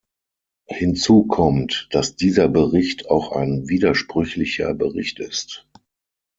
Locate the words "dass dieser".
1.91-2.47